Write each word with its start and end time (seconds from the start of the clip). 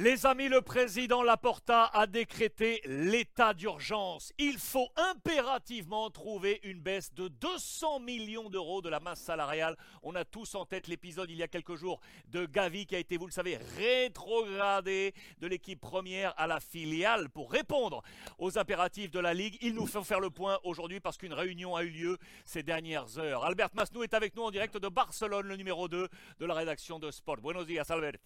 Les 0.00 0.26
amis, 0.26 0.48
le 0.48 0.62
président 0.62 1.24
Laporta 1.24 1.86
a 1.86 2.06
décrété 2.06 2.80
l'état 2.84 3.52
d'urgence. 3.52 4.32
Il 4.38 4.56
faut 4.56 4.86
impérativement 4.94 6.08
trouver 6.10 6.60
une 6.62 6.78
baisse 6.78 7.12
de 7.14 7.26
200 7.26 7.98
millions 7.98 8.48
d'euros 8.48 8.80
de 8.80 8.88
la 8.88 9.00
masse 9.00 9.20
salariale. 9.20 9.76
On 10.04 10.14
a 10.14 10.24
tous 10.24 10.54
en 10.54 10.66
tête 10.66 10.86
l'épisode 10.86 11.28
il 11.32 11.36
y 11.36 11.42
a 11.42 11.48
quelques 11.48 11.74
jours 11.74 11.98
de 12.28 12.46
Gavi 12.46 12.86
qui 12.86 12.94
a 12.94 13.00
été, 13.00 13.16
vous 13.16 13.26
le 13.26 13.32
savez, 13.32 13.58
rétrogradé 13.76 15.14
de 15.40 15.48
l'équipe 15.48 15.80
première 15.80 16.32
à 16.36 16.46
la 16.46 16.60
filiale 16.60 17.28
pour 17.28 17.50
répondre 17.50 18.04
aux 18.38 18.56
impératifs 18.56 19.10
de 19.10 19.18
la 19.18 19.34
Ligue. 19.34 19.58
Il 19.62 19.74
nous 19.74 19.88
faut 19.88 20.04
faire 20.04 20.20
le 20.20 20.30
point 20.30 20.60
aujourd'hui 20.62 21.00
parce 21.00 21.18
qu'une 21.18 21.34
réunion 21.34 21.74
a 21.74 21.82
eu 21.82 21.90
lieu 21.90 22.18
ces 22.44 22.62
dernières 22.62 23.18
heures. 23.18 23.44
Albert 23.44 23.70
Masnou 23.74 24.04
est 24.04 24.14
avec 24.14 24.36
nous 24.36 24.44
en 24.44 24.52
direct 24.52 24.76
de 24.76 24.88
Barcelone, 24.88 25.48
le 25.48 25.56
numéro 25.56 25.88
2 25.88 26.08
de 26.38 26.46
la 26.46 26.54
rédaction 26.54 27.00
de 27.00 27.10
Sport. 27.10 27.38
Buenos 27.38 27.66
días, 27.66 27.86
Albert. 27.88 28.18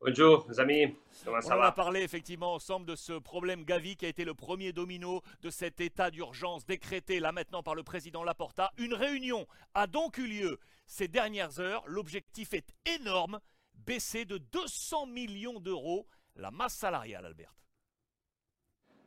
Bonjour, 0.00 0.46
les 0.48 0.60
amis. 0.60 0.94
Comment 1.24 1.40
ça 1.40 1.56
On 1.56 1.58
va 1.58 1.66
a 1.66 1.72
parlé 1.72 2.02
effectivement 2.02 2.52
ensemble 2.52 2.86
de 2.86 2.94
ce 2.94 3.14
problème 3.14 3.64
Gavi 3.64 3.96
qui 3.96 4.04
a 4.04 4.08
été 4.08 4.24
le 4.24 4.34
premier 4.34 4.72
domino 4.72 5.22
de 5.40 5.48
cet 5.48 5.80
état 5.80 6.10
d'urgence 6.10 6.66
décrété 6.66 7.18
là 7.18 7.32
maintenant 7.32 7.62
par 7.62 7.74
le 7.74 7.82
président 7.82 8.22
Laporta. 8.22 8.72
Une 8.76 8.92
réunion 8.92 9.46
a 9.74 9.86
donc 9.86 10.18
eu 10.18 10.26
lieu 10.26 10.58
ces 10.86 11.08
dernières 11.08 11.60
heures. 11.60 11.82
L'objectif 11.86 12.52
est 12.52 12.74
énorme, 12.84 13.40
baisser 13.74 14.26
de 14.26 14.36
200 14.36 15.06
millions 15.06 15.60
d'euros 15.60 16.06
la 16.36 16.50
masse 16.50 16.74
salariale, 16.74 17.24
Albert. 17.24 17.54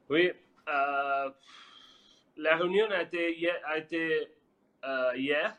Oui, 0.09 0.31
euh, 0.67 1.29
la 2.35 2.55
réunion 2.57 2.89
a 2.89 3.03
été 3.03 3.37
hier. 3.37 3.61
a 3.63 3.77
été, 3.77 4.27
euh, 4.83 5.11
hier. 5.15 5.55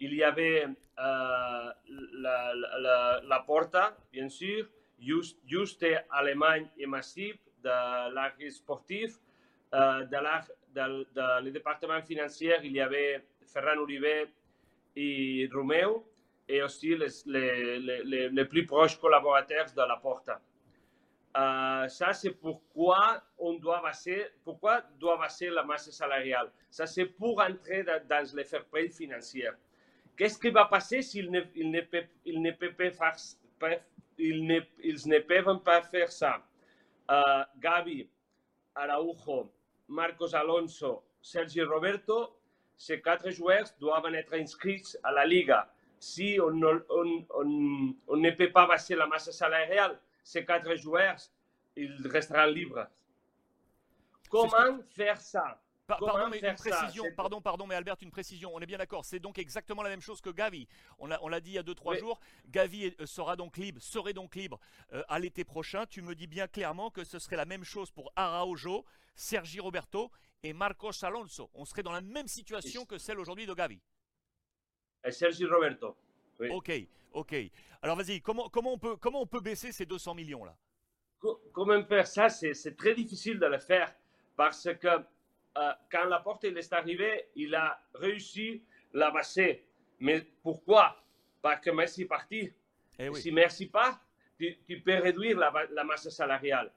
Il 0.00 0.14
y 0.14 0.22
avait 0.22 0.64
euh, 0.64 0.70
la, 0.96 2.54
la, 2.54 3.20
la, 3.24 3.40
Porta, 3.40 3.96
bien 4.12 4.28
sûr, 4.28 4.66
Just, 5.00 5.38
Juste 5.46 5.84
Allemagne 6.10 6.68
et 6.76 6.86
Massif 6.86 7.36
de 7.62 8.14
l'art 8.14 8.32
sportif. 8.50 9.14
Euh, 9.74 10.04
de, 10.06 10.16
l'art, 10.16 10.48
de, 10.74 11.06
de, 11.14 11.50
le 11.50 12.02
financier, 12.02 12.54
il 12.62 12.72
y 12.72 12.80
avait 12.80 13.22
Ferran 13.46 13.74
Uribe 13.86 14.28
et 14.96 15.48
Romeo, 15.52 16.06
et 16.48 16.62
aussi 16.62 16.96
les, 16.96 17.08
les, 17.26 17.78
les, 18.04 18.28
les 18.30 18.44
plus 18.46 18.64
proches 18.64 18.98
collaborateurs 18.98 19.66
de 19.76 19.82
la 19.82 19.96
Porta. 19.96 20.40
Euh, 21.36 21.86
ça, 21.88 22.12
c'est 22.14 22.30
pourquoi 22.30 23.22
on 23.38 23.54
doit 23.54 23.82
baser, 23.82 24.26
pourquoi 24.42 24.82
doit 24.98 25.18
baser 25.18 25.50
la 25.50 25.62
masse 25.62 25.90
salariale. 25.90 26.50
Ça, 26.70 26.86
c'est 26.86 27.04
pour 27.04 27.40
entrer 27.40 27.84
dans, 27.84 28.00
dans 28.08 28.26
les 28.34 28.44
fair 28.44 28.64
play 28.64 28.88
financiers. 28.88 29.50
Qu'est-ce 30.18 30.36
qui 30.36 30.50
va 30.50 30.64
passer 30.64 31.00
s'ils 31.00 31.30
ne, 31.30 31.40
ils 31.54 31.70
ne, 31.70 31.80
peuvent, 31.80 32.08
ils 32.24 32.42
ne 32.42 32.50
peuvent 32.50 32.74
pas 32.74 32.90
faire, 32.92 33.80
ils 34.18 34.44
ne, 34.44 34.60
ils 34.82 35.08
ne 35.08 35.18
peuvent 35.20 35.62
pas 35.62 35.80
faire 35.82 36.10
ça? 36.10 36.42
Uh, 37.08 37.44
Gavi, 37.60 38.08
Araujo, 38.74 39.48
Marcos 39.86 40.34
Alonso, 40.34 41.04
Sergi 41.22 41.62
Roberto, 41.62 42.36
ces 42.76 43.00
quatre 43.00 43.30
joueurs 43.30 43.68
doivent 43.78 44.12
être 44.12 44.34
inscrits 44.34 44.82
à 45.04 45.12
la 45.12 45.24
Liga. 45.24 45.72
Si 46.00 46.38
on, 46.42 46.60
on, 46.62 47.26
on, 47.30 47.94
on 48.08 48.16
ne 48.16 48.30
peut 48.32 48.50
pas 48.50 48.66
baser 48.66 48.96
la 48.96 49.06
masse 49.06 49.30
salariale, 49.30 50.00
ces 50.24 50.44
quatre 50.44 50.74
joueurs, 50.74 51.16
ils 51.76 52.06
resteront 52.08 52.46
libres. 52.46 52.88
Comment 54.28 54.80
faire 54.90 55.20
ça 55.20 55.60
Pardon, 55.88 56.28
mais 56.28 56.38
une 56.40 56.54
précision, 56.54 57.04
ça, 57.04 57.10
pardon, 57.16 57.40
pardon, 57.40 57.66
mais 57.66 57.74
Albert, 57.74 57.96
une 58.02 58.10
précision. 58.10 58.54
On 58.54 58.60
est 58.60 58.66
bien 58.66 58.76
d'accord. 58.76 59.06
C'est 59.06 59.20
donc 59.20 59.38
exactement 59.38 59.82
la 59.82 59.88
même 59.88 60.02
chose 60.02 60.20
que 60.20 60.28
Gavi. 60.28 60.68
On 60.98 61.06
l'a, 61.06 61.40
dit 61.40 61.52
il 61.52 61.54
y 61.54 61.58
a 61.58 61.62
2-3 61.62 61.92
oui. 61.92 61.98
jours. 61.98 62.20
Gavi 62.50 62.84
est, 62.84 63.06
sera 63.06 63.36
donc 63.36 63.56
libre, 63.56 63.80
serait 63.80 64.12
donc 64.12 64.34
libre 64.36 64.60
euh, 64.92 65.02
à 65.08 65.18
l'été 65.18 65.44
prochain. 65.44 65.86
Tu 65.86 66.02
me 66.02 66.14
dis 66.14 66.26
bien 66.26 66.46
clairement 66.46 66.90
que 66.90 67.04
ce 67.04 67.18
serait 67.18 67.36
la 67.36 67.46
même 67.46 67.64
chose 67.64 67.90
pour 67.90 68.12
Araujo, 68.16 68.84
Sergi 69.14 69.60
Roberto 69.60 70.10
et 70.42 70.52
Marcos 70.52 71.02
Alonso. 71.02 71.50
On 71.54 71.64
serait 71.64 71.82
dans 71.82 71.92
la 71.92 72.02
même 72.02 72.28
situation 72.28 72.84
que 72.84 72.98
celle 72.98 73.18
aujourd'hui 73.18 73.46
de 73.46 73.54
Gavi. 73.54 73.80
Et 75.02 75.10
Sergi 75.10 75.46
Roberto. 75.46 75.96
Oui. 76.38 76.50
Ok, 76.50 76.70
ok. 77.12 77.34
Alors 77.80 77.96
vas-y, 77.96 78.20
comment, 78.20 78.50
comment, 78.50 78.74
on 78.74 78.78
peut, 78.78 78.96
comment 78.96 79.22
on 79.22 79.26
peut 79.26 79.40
baisser 79.40 79.72
ces 79.72 79.86
200 79.86 80.14
millions 80.14 80.44
là? 80.44 80.54
Comment 81.52 81.82
faire 81.86 82.06
ça? 82.06 82.28
C'est 82.28 82.76
très 82.76 82.94
difficile 82.94 83.38
de 83.38 83.46
le 83.46 83.58
faire 83.58 83.92
parce 84.36 84.68
que 84.80 84.88
euh, 85.58 85.72
quand 85.90 86.04
la 86.04 86.20
porte 86.20 86.44
est 86.44 86.72
arrivée, 86.72 87.28
il 87.34 87.54
a 87.54 87.80
réussi 87.94 88.62
la 88.92 89.10
baisser. 89.10 89.64
Mais 89.98 90.22
pourquoi? 90.42 90.96
Parce 91.42 91.60
que 91.60 91.70
Messi 91.70 92.02
est 92.02 92.06
parti. 92.06 92.52
Eh 92.98 93.08
oui. 93.08 93.20
Si 93.20 93.32
Messi 93.32 93.66
part, 93.66 94.00
tu, 94.38 94.56
tu 94.66 94.80
peux 94.80 94.96
réduire 94.96 95.38
la, 95.38 95.52
la, 95.70 95.84
masse 95.84 96.08
salariale. 96.10 96.70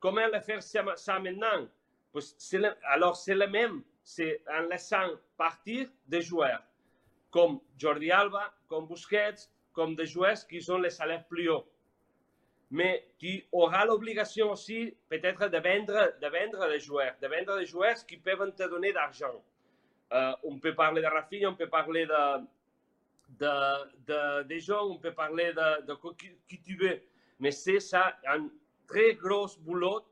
Comment 0.00 0.26
le 0.32 0.40
faire 0.40 0.62
ça, 0.62 0.84
ça 0.96 1.18
maintenant? 1.18 1.68
Le, 2.12 2.74
Alors, 2.84 3.16
c'est 3.16 3.34
le 3.34 3.46
même. 3.46 3.82
C'est 4.02 4.42
en 4.50 4.62
laissant 4.62 5.10
partir 5.36 5.88
des 6.06 6.20
joueurs 6.20 6.62
comme 7.30 7.60
Jordi 7.76 8.12
Alba, 8.12 8.52
comme 8.68 8.86
Busquets, 8.86 9.48
comme 9.72 9.96
des 9.96 10.06
joueurs 10.06 10.46
qui 10.46 10.60
ont 10.70 10.78
les 10.78 10.90
salaires 10.90 11.26
plus 11.26 11.48
hauts 11.48 11.66
mais 12.70 13.06
tu 13.18 13.44
auras 13.52 13.84
l'obligation 13.84 14.50
aussi 14.52 14.96
peut-être 15.08 15.48
de 15.48 15.58
vendre, 15.58 16.12
de 16.20 16.26
vendre 16.26 16.66
les 16.68 16.80
joueurs, 16.80 17.14
de 17.20 17.28
vendre 17.28 17.58
les 17.58 17.66
joueurs 17.66 18.04
qui 18.06 18.16
peuvent 18.16 18.54
te 18.54 18.68
donner 18.68 18.92
d'argent. 18.92 19.42
Euh, 20.12 20.32
on 20.42 20.58
peut 20.58 20.74
parler 20.74 21.02
de 21.02 21.06
Rafinha, 21.06 21.50
on 21.50 21.54
peut 21.54 21.68
parler 21.68 22.06
de, 22.06 22.44
de, 23.38 23.84
de, 24.06 24.42
de 24.44 24.58
gens, 24.58 24.86
on 24.86 24.98
peut 24.98 25.12
parler 25.12 25.52
de, 25.52 25.94
qui, 26.46 26.60
tu 26.60 26.76
veux, 26.76 27.00
mais 27.38 27.50
c'est 27.50 27.80
ça 27.80 28.16
un 28.26 28.48
très 28.86 29.14
gros 29.14 29.48
boulot 29.60 30.04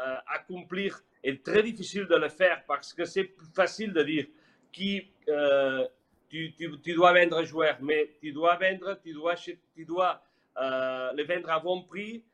euh, 0.00 0.16
à 0.26 0.34
accomplir 0.36 1.00
et 1.22 1.38
très 1.40 1.62
difficile 1.62 2.06
de 2.06 2.16
le 2.16 2.28
faire 2.28 2.64
parce 2.66 2.94
que 2.94 3.04
c'est 3.04 3.34
facile 3.54 3.92
de 3.92 4.02
dire 4.02 4.26
qui 4.72 5.10
euh, 5.28 5.86
tu, 6.28 6.54
tu, 6.56 6.80
tu, 6.80 6.94
dois 6.94 7.12
vendre 7.12 7.42
joueurs, 7.44 7.76
mais 7.80 8.16
tu 8.20 8.32
dois 8.32 8.56
vendre, 8.56 8.98
tu 9.02 9.12
dois, 9.12 9.34
tu 9.34 9.84
dois 9.84 10.22
euh, 10.60 11.12
les 11.14 11.24
vendre 11.24 11.50
à 11.50 11.58
bon 11.60 11.82
prix 11.82 12.24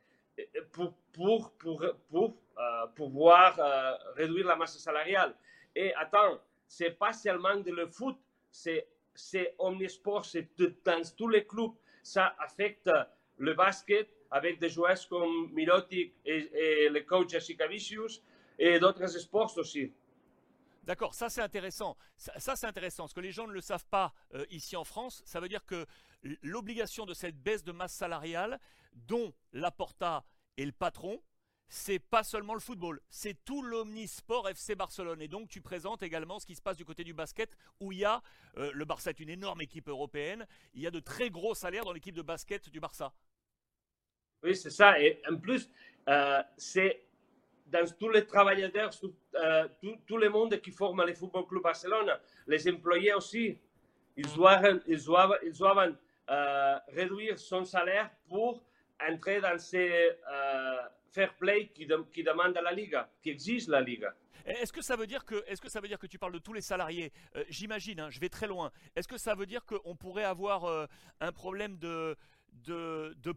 pour, 0.71 0.93
pour, 1.13 1.51
pour, 1.53 1.83
pour 2.09 2.37
euh, 2.57 2.87
pouvoir 2.95 3.59
euh, 3.59 3.93
réduire 4.15 4.47
la 4.47 4.55
masse 4.55 4.77
salariale. 4.77 5.33
Et 5.75 5.93
attends, 5.95 6.39
c'est 6.67 6.91
pas 6.91 7.13
seulement 7.13 7.61
le 7.65 7.87
foot, 7.87 8.17
c'est 8.51 9.55
omnisport, 9.57 10.25
c'est 10.25 10.47
dans 10.83 11.01
tous 11.15 11.27
les 11.29 11.45
clubs. 11.45 11.71
Ça 12.03 12.35
affecte 12.39 12.89
le 13.37 13.53
basket 13.53 14.09
avec 14.31 14.59
des 14.59 14.69
joueurs 14.69 14.97
comme 15.09 15.51
Mirotic 15.53 16.13
et, 16.25 16.49
et 16.53 16.89
le 16.89 17.01
coach 17.01 17.29
Jessica 17.29 17.67
Vicious 17.67 18.21
et 18.59 18.79
d'autres 18.79 19.07
sports 19.07 19.57
aussi. 19.57 19.93
D'accord, 20.87 21.13
ça 21.13 21.29
c'est 21.29 21.41
intéressant. 21.41 21.97
Ça, 22.15 22.55
c'est 22.55 22.65
intéressant. 22.65 23.07
Ce 23.07 23.13
que 23.13 23.19
les 23.19 23.33
gens 23.33 23.45
ne 23.45 23.51
le 23.51 23.59
savent 23.59 23.85
pas 23.87 24.13
euh, 24.33 24.45
ici 24.49 24.77
en 24.77 24.85
France, 24.85 25.21
ça 25.25 25.41
veut 25.41 25.49
dire 25.49 25.65
que 25.65 25.85
l'obligation 26.41 27.05
de 27.05 27.13
cette 27.13 27.35
baisse 27.35 27.65
de 27.65 27.73
masse 27.73 27.93
salariale, 27.93 28.57
dont 28.93 29.33
Laporta 29.51 30.23
est 30.55 30.63
le 30.63 30.71
patron, 30.71 31.21
c'est 31.67 31.99
pas 31.99 32.23
seulement 32.23 32.53
le 32.53 32.61
football, 32.61 33.01
c'est 33.09 33.43
tout 33.43 33.61
l'omnisport 33.61 34.47
FC 34.47 34.75
Barcelone. 34.75 35.21
Et 35.21 35.27
donc 35.27 35.49
tu 35.49 35.59
présentes 35.59 36.03
également 36.03 36.39
ce 36.39 36.45
qui 36.45 36.55
se 36.55 36.61
passe 36.61 36.77
du 36.77 36.85
côté 36.85 37.03
du 37.03 37.13
basket, 37.13 37.57
où 37.81 37.91
il 37.91 37.97
y 37.97 38.05
a, 38.05 38.21
euh, 38.55 38.71
le 38.73 38.85
Barça 38.85 39.09
est 39.09 39.19
une 39.19 39.29
énorme 39.29 39.59
équipe 39.59 39.89
européenne, 39.89 40.47
il 40.73 40.81
y 40.81 40.87
a 40.87 40.91
de 40.91 41.01
très 41.01 41.29
gros 41.29 41.53
salaires 41.53 41.83
dans 41.83 41.91
l'équipe 41.91 42.15
de 42.15 42.21
basket 42.21 42.69
du 42.69 42.79
Barça. 42.79 43.11
Oui, 44.41 44.55
c'est 44.55 44.69
ça. 44.69 44.97
Et 45.01 45.21
en 45.29 45.35
plus, 45.35 45.69
euh, 46.07 46.41
c'est 46.55 47.06
dans 47.71 47.85
tous 47.99 48.09
les 48.09 48.25
travailleurs, 48.25 48.89
tout, 48.97 49.13
euh, 49.35 49.67
tout, 50.05 50.17
le 50.17 50.29
monde 50.29 50.59
qui 50.61 50.71
forme 50.71 51.03
le 51.05 51.13
Football 51.13 51.45
Club 51.47 51.63
Barcelone, 51.63 52.11
les 52.47 52.69
employés 52.69 53.13
aussi, 53.13 53.57
ils 54.15 54.33
doivent, 54.33 55.95
euh, 56.29 56.77
réduire 56.89 57.39
son 57.39 57.63
salaire 57.63 58.09
pour 58.27 58.63
entrer 59.01 59.39
dans 59.39 59.57
ces 59.57 59.89
euh, 60.29 60.77
fair 61.11 61.33
play 61.35 61.67
qui, 61.67 61.85
de, 61.85 61.95
demande 62.17 62.59
la 62.61 62.71
Liga, 62.71 63.09
qui 63.21 63.29
exige 63.29 63.67
la 63.67 63.81
Liga. 63.81 64.13
Est-ce 64.45 64.71
que 64.71 64.81
ça 64.81 64.95
veut 64.95 65.07
dire 65.07 65.25
que, 65.25 65.43
est-ce 65.47 65.61
que 65.61 65.69
ça 65.69 65.81
veut 65.81 65.87
dire 65.87 65.99
que 65.99 66.07
tu 66.07 66.17
parles 66.17 66.33
de 66.33 66.39
tous 66.39 66.53
les 66.53 66.61
salariés? 66.61 67.11
Euh, 67.35 67.43
J'imagine, 67.49 67.99
hein, 67.99 68.09
je 68.09 68.19
vais 68.19 68.29
très 68.29 68.47
loin. 68.47 68.71
Est-ce 68.95 69.07
que 69.07 69.17
ça 69.17 69.35
veut 69.35 69.45
dire 69.45 69.65
qu'on 69.65 69.95
pourrait 69.95 70.23
avoir 70.23 70.87
un 71.19 71.31
problème 71.31 71.77
de 71.77 72.15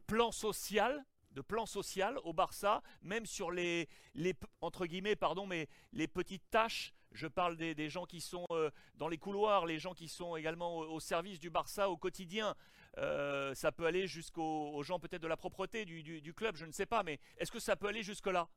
plan 0.07 0.31
social 0.31 1.05
de 1.33 1.41
plan 1.41 1.67
social 1.67 2.19
au 2.25 2.33
Barça, 2.33 2.83
même 3.03 3.27
sur 3.27 3.51
les, 3.51 3.89
les 4.15 4.35
entre 4.61 4.87
guillemets, 4.87 5.17
pardon, 5.17 5.47
mais 5.47 5.69
les 5.93 6.09
petites 6.09 6.49
tâches. 6.51 6.93
Je 7.13 7.27
parle 7.27 7.57
des, 7.57 7.75
des 7.75 7.89
gens 7.89 8.07
qui 8.07 8.21
sont 8.21 8.47
euh, 8.53 8.71
dans 8.95 9.09
les 9.09 9.19
couloirs, 9.19 9.67
les 9.67 9.81
gens 9.81 9.95
qui 9.95 10.07
sont 10.07 10.37
également 10.37 10.79
au, 10.79 11.01
service 11.01 11.41
du 11.41 11.51
Barça 11.51 11.91
au 11.91 11.97
quotidien. 11.97 12.55
Euh, 12.99 13.53
ça 13.55 13.73
peut 13.73 13.87
aller 13.87 14.07
jusqu'aux 14.07 14.71
aux 14.73 14.83
gens 14.83 15.01
peut-être 15.01 15.23
de 15.23 15.27
la 15.27 15.37
propreté 15.37 15.85
du, 15.85 16.03
du, 16.03 16.35
club, 16.35 16.57
je 16.57 16.67
ne 16.67 16.73
sais 16.73 16.87
pas, 16.87 17.03
mais 17.03 17.19
est-ce 17.39 17.51
que 17.51 17.59
ça 17.59 17.75
peut 17.75 17.89
aller 17.89 18.03
jusque-là? 18.03 18.49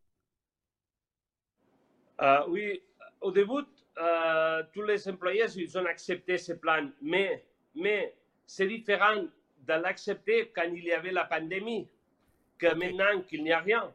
Euh, 2.22 2.46
Oui, 2.48 2.84
au 3.22 3.32
début, 3.32 3.64
tous 4.72 4.84
les 4.84 5.08
employés, 5.08 5.46
ils 5.56 5.78
ont 5.78 5.86
accepté 5.86 6.38
ce 6.38 6.54
plan, 6.54 6.92
mais, 7.02 7.44
mais 7.74 8.16
c'est 8.46 8.68
différent 8.68 9.24
de 9.62 9.74
l'accepter 9.74 10.52
quand 10.56 10.70
il 10.72 10.84
y 10.84 10.92
avait 10.92 11.12
la 11.12 11.26
pandémie 11.26 11.88
que 12.70 12.76
maintenant 12.76 13.22
qu'il 13.22 13.44
n'y 13.44 13.52
a 13.52 13.60
rien. 13.60 13.94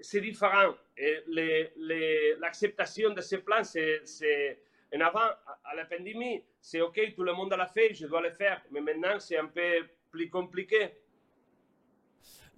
C'est 0.00 0.20
différent. 0.20 0.74
L'acceptation 2.38 3.10
de 3.10 3.20
ce 3.20 3.36
plan, 3.36 3.62
c'est 3.64 4.58
en 4.94 5.00
avant, 5.00 5.30
à 5.64 5.74
la 5.74 5.86
pandémie, 5.86 6.42
c'est 6.60 6.80
OK, 6.80 7.00
tout 7.14 7.22
le 7.22 7.32
monde 7.32 7.52
l'a 7.52 7.66
fait, 7.66 7.94
je 7.94 8.06
dois 8.06 8.20
le 8.20 8.30
faire. 8.30 8.62
Mais 8.70 8.80
maintenant, 8.80 9.18
c'est 9.18 9.38
un 9.38 9.46
peu 9.46 9.88
plus 10.10 10.28
compliqué. 10.28 10.90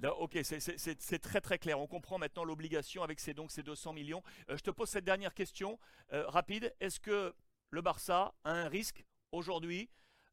Non, 0.02 0.10
ok, 0.10 0.38
c'est 0.42 1.18
très 1.20 1.40
très 1.40 1.58
clair. 1.58 1.78
On 1.78 1.86
comprend 1.86 2.18
maintenant 2.18 2.44
l'obligation 2.44 3.02
avec 3.02 3.20
ces, 3.20 3.32
donc, 3.32 3.52
ces 3.52 3.62
200 3.62 3.92
millions. 3.92 4.22
Euh, 4.50 4.56
je 4.56 4.62
te 4.62 4.70
pose 4.70 4.88
cette 4.88 5.04
dernière 5.04 5.32
question 5.32 5.78
euh, 6.12 6.26
rapide. 6.26 6.74
Est-ce 6.80 6.98
que 6.98 7.32
le 7.70 7.80
Barça 7.80 8.34
a 8.42 8.52
un 8.52 8.68
risque 8.68 9.04
aujourd'hui 9.30 9.88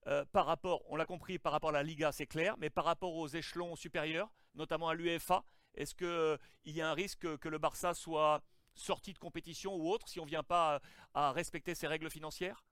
euh, 0.08 0.26
par 0.32 0.46
rapport, 0.46 0.84
on 0.90 0.96
l'a 0.96 1.06
compris, 1.06 1.38
par 1.38 1.52
rapport 1.52 1.70
à 1.70 1.74
la 1.74 1.84
Liga, 1.84 2.12
c'est 2.12 2.26
clair, 2.26 2.56
mais 2.58 2.70
par 2.70 2.86
rapport 2.86 3.16
aux 3.16 3.28
échelons 3.28 3.76
supérieurs, 3.76 4.32
notamment 4.56 4.90
à 4.90 4.94
l'UEFA, 4.94 5.44
est-ce 5.76 5.96
qu'il 5.96 6.74
y 6.74 6.82
a 6.82 6.90
un 6.90 6.94
risque 6.94 7.38
que, 7.38 7.50
le 7.50 7.58
Barça 7.58 7.94
soit 7.94 8.42
sorti 8.74 9.14
de 9.14 9.20
compétition 9.20 9.76
ou 9.76 9.90
autre 9.90 10.08
si 10.08 10.20
on 10.20 10.24
ne 10.24 10.30
vient 10.30 10.44
pas 10.44 10.82
à, 11.14 11.30
à 11.30 11.32
respecter 11.32 11.76
ses 11.76 11.88
règles 11.88 12.10
financières? 12.10 12.64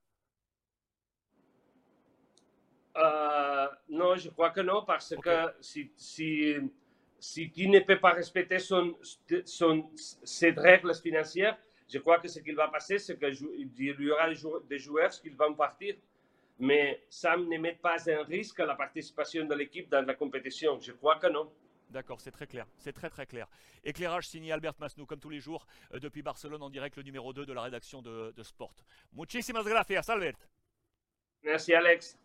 Euh, 2.96 3.68
non, 3.88 4.16
je 4.16 4.30
crois 4.30 4.50
que 4.50 4.60
non, 4.60 4.84
parce 4.84 5.14
que 5.16 5.54
si, 5.60 5.92
si, 5.96 6.56
si 7.18 7.50
tu 7.50 7.68
ne 7.68 7.78
peux 7.80 8.00
pas 8.00 8.12
respecter 8.12 8.58
son, 8.58 8.96
son, 9.44 9.90
ses 9.94 10.50
règles 10.50 10.94
financières, 10.94 11.56
je 11.88 11.98
crois 11.98 12.18
que 12.18 12.28
ce 12.28 12.40
qui 12.40 12.52
va 12.52 12.68
passer, 12.68 12.98
c'est 12.98 13.18
qu'il 13.18 13.68
y 13.78 14.10
aura 14.10 14.28
des 14.68 14.78
joueurs 14.78 15.10
qui 15.10 15.28
vont 15.30 15.54
partir. 15.54 15.94
Mais 16.60 17.02
ça 17.08 17.36
ne 17.36 17.58
met 17.58 17.74
pas 17.74 17.96
en 18.10 18.22
risque 18.24 18.58
la 18.58 18.74
participation 18.74 19.44
de 19.46 19.54
l'équipe 19.54 19.88
dans 19.90 20.06
la 20.06 20.14
compétition. 20.14 20.78
Je 20.80 20.92
crois 20.92 21.18
que 21.18 21.26
non. 21.26 21.50
D'accord, 21.88 22.20
c'est 22.20 22.30
très 22.30 22.46
clair, 22.46 22.66
c'est 22.78 22.92
très 22.92 23.10
très 23.10 23.26
clair. 23.26 23.48
Éclairage 23.82 24.28
signé 24.28 24.52
Albert 24.52 24.74
Masnou, 24.78 25.06
comme 25.06 25.18
tous 25.18 25.30
les 25.30 25.40
jours, 25.40 25.66
euh, 25.92 25.98
depuis 25.98 26.22
Barcelone, 26.22 26.62
en 26.62 26.70
direct, 26.70 26.96
le 26.96 27.02
numéro 27.02 27.32
2 27.32 27.44
de 27.44 27.52
la 27.52 27.62
rédaction 27.62 28.00
de, 28.00 28.32
de 28.36 28.42
Sport. 28.44 28.74
Muchísimas 29.12 29.64
gracias, 29.64 30.08
Albert. 30.08 30.36
Merci, 31.42 31.74
Alex. 31.74 32.16